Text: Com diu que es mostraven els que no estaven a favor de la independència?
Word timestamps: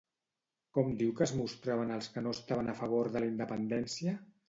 Com 0.77 0.89
diu 1.01 1.11
que 1.19 1.23
es 1.27 1.35
mostraven 1.43 1.93
els 1.99 2.09
que 2.17 2.25
no 2.27 2.35
estaven 2.39 2.75
a 2.75 2.79
favor 2.83 3.15
de 3.19 3.25
la 3.27 3.33
independència? 3.37 4.21